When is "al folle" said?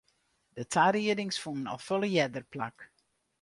1.71-2.09